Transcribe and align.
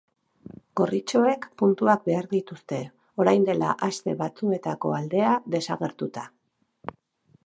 Gorritxoek 0.79 1.43
puntuak 1.61 2.07
behar 2.07 2.27
dituzte, 2.31 2.79
orain 3.25 3.45
dela 3.49 3.75
aste 3.89 4.17
batzuetako 4.25 4.95
aldea 5.01 5.37
desagertuta. 5.57 6.25